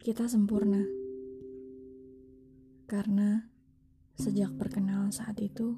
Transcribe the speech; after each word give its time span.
Kita 0.00 0.24
sempurna. 0.24 0.80
Karena 2.88 3.36
sejak 4.16 4.56
perkenalan 4.56 5.12
saat 5.12 5.36
itu, 5.44 5.76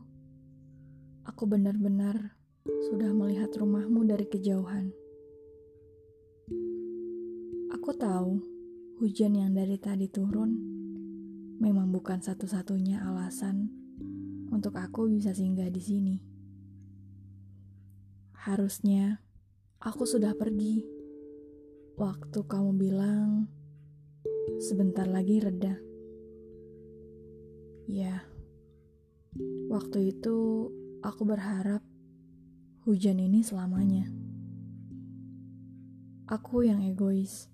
aku 1.27 1.51
benar-benar 1.51 2.39
sudah 2.87 3.11
melihat 3.11 3.51
rumahmu 3.59 4.07
dari 4.07 4.23
kejauhan. 4.31 4.95
Aku 7.75 7.91
tahu 7.99 8.39
hujan 9.03 9.35
yang 9.35 9.59
dari 9.59 9.75
tadi 9.83 10.07
turun 10.07 10.55
memang 11.59 11.91
bukan 11.91 12.23
satu-satunya 12.23 13.03
alasan 13.03 13.75
untuk 14.55 14.79
aku 14.79 15.11
bisa 15.11 15.35
singgah 15.35 15.67
di 15.67 15.83
sini. 15.83 16.17
Harusnya 18.39 19.19
aku 19.83 20.07
sudah 20.07 20.39
pergi 20.39 20.87
waktu 21.99 22.39
kamu 22.47 22.71
bilang 22.79 23.51
sebentar 24.59 25.07
lagi 25.07 25.39
reda. 25.39 25.79
Ya, 27.87 28.27
waktu 29.71 30.15
itu 30.15 30.71
aku 31.03 31.23
berharap 31.27 31.83
hujan 32.83 33.23
ini 33.23 33.43
selamanya. 33.47 34.11
Aku 36.27 36.65
yang 36.65 36.83
egois, 36.83 37.47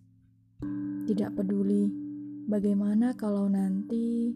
tidak 1.09 1.37
peduli 1.37 1.93
bagaimana 2.48 3.12
kalau 3.18 3.51
nanti 3.51 4.32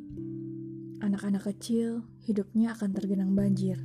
anak-anak 1.01 1.49
kecil 1.49 2.05
hidupnya 2.25 2.77
akan 2.77 2.91
tergenang 2.93 3.33
banjir. 3.33 3.81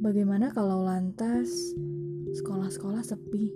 Bagaimana 0.00 0.48
kalau 0.56 0.80
lantas 0.88 1.76
sekolah-sekolah 2.40 3.04
sepi 3.04 3.52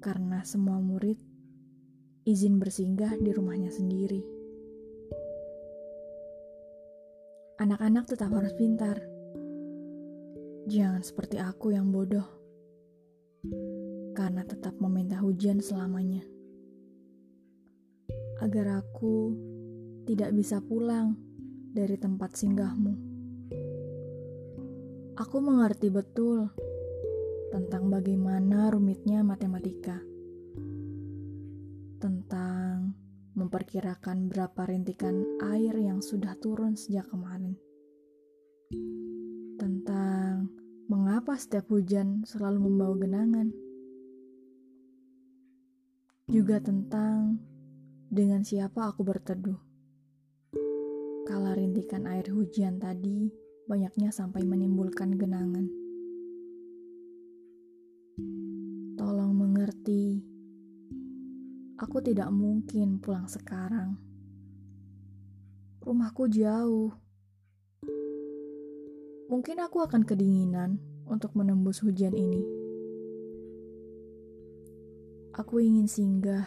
karena 0.00 0.40
semua 0.42 0.80
murid 0.80 1.29
izin 2.30 2.62
bersinggah 2.62 3.18
di 3.18 3.34
rumahnya 3.34 3.74
sendiri. 3.74 4.22
Anak-anak 7.58 8.06
tetap 8.06 8.30
harus 8.30 8.54
pintar. 8.54 9.02
Jangan 10.70 11.02
seperti 11.02 11.42
aku 11.42 11.74
yang 11.74 11.90
bodoh. 11.90 12.24
Karena 14.14 14.46
tetap 14.46 14.78
meminta 14.78 15.18
hujan 15.18 15.58
selamanya. 15.58 16.22
Agar 18.38 18.78
aku 18.78 19.34
tidak 20.06 20.30
bisa 20.30 20.62
pulang 20.62 21.18
dari 21.74 21.98
tempat 21.98 22.38
singgahmu. 22.38 22.94
Aku 25.18 25.36
mengerti 25.42 25.90
betul 25.90 26.46
tentang 27.50 27.90
bagaimana 27.90 28.70
rumitnya 28.70 29.26
matematika 29.26 29.98
memperkirakan 33.60 34.32
berapa 34.32 34.72
rintikan 34.72 35.20
air 35.52 35.76
yang 35.76 36.00
sudah 36.00 36.32
turun 36.40 36.80
sejak 36.80 37.04
kemarin. 37.12 37.60
Tentang 39.60 40.48
mengapa 40.88 41.36
setiap 41.36 41.68
hujan 41.68 42.24
selalu 42.24 42.56
membawa 42.56 42.96
genangan. 42.96 43.52
Juga 46.24 46.56
tentang 46.64 47.36
dengan 48.08 48.40
siapa 48.40 48.88
aku 48.88 49.04
berteduh. 49.04 49.60
Kala 51.28 51.52
rintikan 51.52 52.08
air 52.08 52.32
hujan 52.32 52.80
tadi 52.80 53.28
banyaknya 53.68 54.08
sampai 54.08 54.40
menimbulkan 54.40 55.20
genangan. 55.20 55.68
Aku 61.80 61.96
tidak 62.04 62.28
mungkin 62.28 63.00
pulang 63.00 63.24
sekarang. 63.24 63.96
Rumahku 65.80 66.28
jauh. 66.28 66.92
Mungkin 69.32 69.56
aku 69.64 69.80
akan 69.88 70.04
kedinginan 70.04 70.76
untuk 71.08 71.32
menembus 71.32 71.80
hujan 71.80 72.12
ini. 72.12 72.44
Aku 75.32 75.56
ingin 75.64 75.88
singgah 75.88 76.44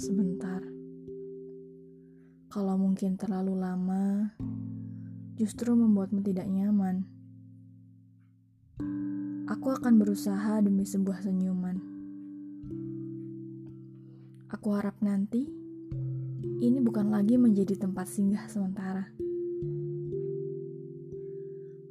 sebentar. 0.00 0.64
Kalau 2.48 2.80
mungkin 2.80 3.20
terlalu 3.20 3.60
lama, 3.60 4.32
justru 5.36 5.76
membuatmu 5.76 6.24
tidak 6.24 6.48
nyaman. 6.48 7.04
Aku 9.52 9.68
akan 9.68 10.00
berusaha 10.00 10.64
demi 10.64 10.88
sebuah 10.88 11.20
senyuman. 11.20 11.95
Aku 14.66 14.74
harap 14.74 14.98
nanti 14.98 15.46
ini 16.58 16.82
bukan 16.82 17.14
lagi 17.14 17.38
menjadi 17.38 17.78
tempat 17.86 18.10
singgah 18.10 18.50
sementara. 18.50 19.06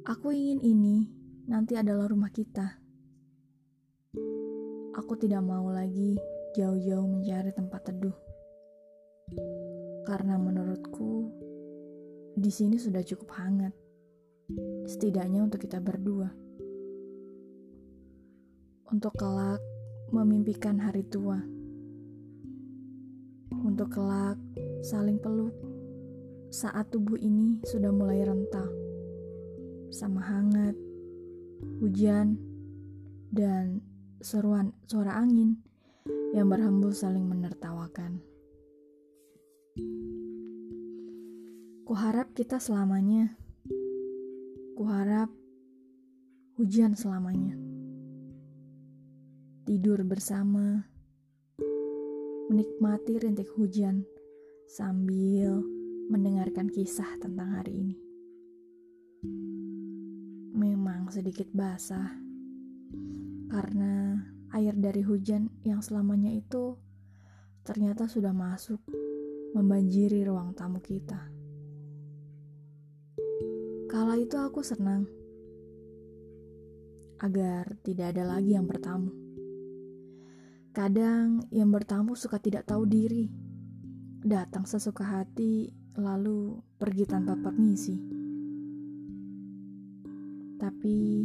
Aku 0.04 0.28
ingin 0.28 0.60
ini 0.60 1.08
nanti 1.48 1.72
adalah 1.80 2.04
rumah 2.04 2.28
kita. 2.28 2.76
Aku 4.92 5.16
tidak 5.16 5.40
mau 5.40 5.72
lagi 5.72 6.20
jauh-jauh 6.52 7.08
mencari 7.08 7.48
tempat 7.56 7.80
teduh. 7.88 8.12
Karena 10.04 10.36
menurutku 10.36 11.32
di 12.36 12.52
sini 12.52 12.76
sudah 12.76 13.00
cukup 13.00 13.40
hangat. 13.40 13.72
Setidaknya 14.84 15.48
untuk 15.48 15.64
kita 15.64 15.80
berdua. 15.80 16.28
Untuk 18.92 19.16
kelak 19.16 19.64
memimpikan 20.12 20.76
hari 20.76 21.00
tua 21.08 21.55
untuk 23.76 24.00
kelak 24.00 24.40
saling 24.80 25.20
peluk 25.20 25.52
saat 26.48 26.88
tubuh 26.88 27.20
ini 27.20 27.60
sudah 27.60 27.92
mulai 27.92 28.24
rentah, 28.24 28.72
sama 29.92 30.24
hangat, 30.24 30.72
hujan, 31.84 32.40
dan 33.28 33.84
seruan 34.24 34.72
suara 34.88 35.20
angin 35.20 35.60
yang 36.32 36.48
berhembus 36.48 37.04
saling 37.04 37.28
menertawakan. 37.28 38.24
Kuharap 41.84 42.32
kita 42.32 42.56
selamanya. 42.56 43.36
Kuharap 44.72 45.28
hujan 46.56 46.96
selamanya. 46.96 47.52
Tidur 49.68 50.00
bersama 50.08 50.95
menikmati 52.46 53.18
rintik 53.18 53.50
hujan 53.58 54.06
sambil 54.70 55.66
mendengarkan 56.06 56.70
kisah 56.70 57.18
tentang 57.18 57.58
hari 57.58 57.74
ini. 57.74 57.96
Memang 60.54 61.10
sedikit 61.10 61.50
basah 61.50 62.14
karena 63.50 64.22
air 64.54 64.78
dari 64.78 65.02
hujan 65.02 65.50
yang 65.66 65.82
selamanya 65.82 66.30
itu 66.30 66.78
ternyata 67.66 68.06
sudah 68.06 68.30
masuk 68.30 68.78
membanjiri 69.50 70.22
ruang 70.22 70.54
tamu 70.54 70.78
kita. 70.78 71.26
Kala 73.90 74.22
itu 74.22 74.38
aku 74.38 74.62
senang 74.62 75.02
agar 77.18 77.74
tidak 77.82 78.14
ada 78.14 78.38
lagi 78.38 78.54
yang 78.54 78.70
bertamu. 78.70 79.25
Kadang 80.76 81.48
yang 81.48 81.72
bertamu 81.72 82.12
suka 82.20 82.36
tidak 82.36 82.68
tahu 82.68 82.84
diri, 82.84 83.32
datang 84.20 84.68
sesuka 84.68 85.08
hati, 85.08 85.72
lalu 85.96 86.60
pergi 86.76 87.08
tanpa 87.08 87.32
permisi. 87.32 87.96
Tapi 90.60 91.24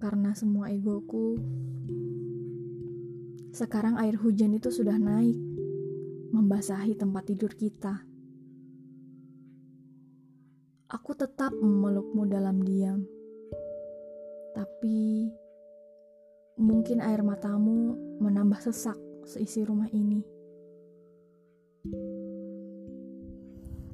karena 0.00 0.32
semua 0.32 0.72
egoku, 0.72 1.36
sekarang 3.52 4.00
air 4.00 4.16
hujan 4.16 4.56
itu 4.56 4.72
sudah 4.72 4.96
naik, 4.96 5.36
membasahi 6.32 6.96
tempat 6.96 7.28
tidur 7.28 7.52
kita. 7.52 8.08
Aku 10.88 11.12
tetap 11.12 11.52
memelukmu 11.52 12.24
dalam 12.24 12.64
diam, 12.64 13.04
tapi 14.56 15.28
Mungkin 16.62 17.02
air 17.02 17.26
matamu 17.26 17.98
menambah 18.22 18.62
sesak 18.62 18.94
seisi 19.26 19.66
rumah 19.66 19.90
ini. 19.90 20.22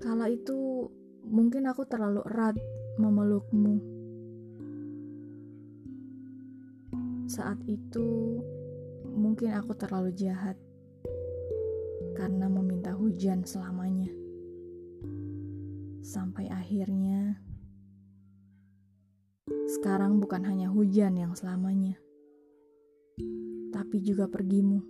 Kala 0.05 0.29
itu 0.29 0.85
mungkin 1.25 1.65
aku 1.65 1.89
terlalu 1.89 2.21
erat 2.29 2.61
memelukmu. 3.01 3.81
Saat 7.25 7.65
itu 7.65 8.37
mungkin 9.17 9.57
aku 9.57 9.73
terlalu 9.73 10.13
jahat 10.13 10.61
karena 12.21 12.53
meminta 12.53 12.93
hujan 12.93 13.49
selamanya. 13.49 14.13
Sampai 16.05 16.53
akhirnya 16.53 17.41
sekarang 19.73 20.21
bukan 20.21 20.45
hanya 20.45 20.69
hujan 20.69 21.17
yang 21.17 21.33
selamanya 21.33 21.97
tapi 23.73 24.03
juga 24.03 24.29
pergimu. 24.29 24.81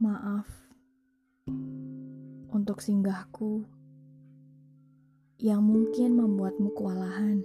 Maaf 0.00 0.48
untuk 2.50 2.80
singgahku 2.80 3.64
yang 5.40 5.64
mungkin 5.64 6.18
membuatmu 6.18 6.72
kewalahan. 6.76 7.40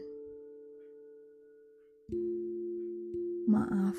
Maaf 3.47 3.95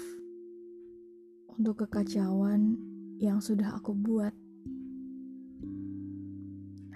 untuk 1.56 1.86
kekacauan 1.86 2.76
yang 3.16 3.40
sudah 3.40 3.76
aku 3.76 3.96
buat. 3.96 4.34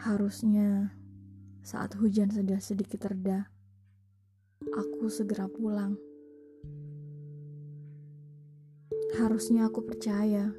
Harusnya 0.01 0.97
saat 1.61 1.93
hujan 1.97 2.33
sudah 2.33 2.57
sedikit 2.61 3.05
reda 3.09 3.49
aku 4.71 5.11
segera 5.11 5.51
pulang. 5.51 5.99
Harusnya 9.19 9.67
aku 9.67 9.83
percaya 9.83 10.55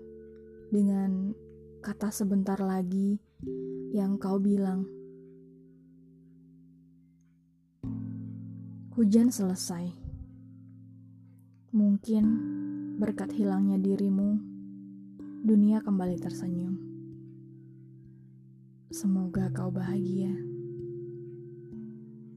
dengan 0.68 1.32
kata 1.80 2.12
sebentar 2.12 2.60
lagi 2.60 3.16
yang 3.96 4.20
kau 4.20 4.36
bilang. 4.36 4.84
Hujan 8.92 9.32
selesai. 9.32 9.88
Mungkin 11.72 12.26
berkat 13.00 13.32
hilangnya 13.32 13.80
dirimu, 13.80 14.36
dunia 15.48 15.80
kembali 15.80 16.20
tersenyum. 16.20 16.76
Semoga 18.92 19.48
kau 19.56 19.72
bahagia. 19.72 20.36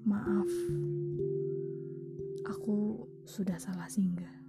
Maaf, 0.07 0.53
aku 2.55 3.03
sudah 3.27 3.59
salah 3.59 3.91
singgah. 3.91 4.44